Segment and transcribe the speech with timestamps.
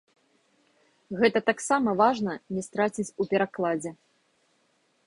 [1.19, 3.91] Гэта таксама важна не страціць у перакладзе.